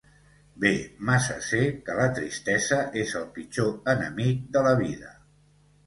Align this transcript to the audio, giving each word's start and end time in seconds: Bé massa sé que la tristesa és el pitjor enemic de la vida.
Bé 0.61 0.71
massa 1.09 1.35
sé 1.49 1.59
que 1.89 1.99
la 2.01 2.09
tristesa 2.21 2.81
és 3.05 3.15
el 3.23 3.31
pitjor 3.39 3.73
enemic 3.97 4.45
de 4.59 4.69
la 4.71 4.77
vida. 4.85 5.19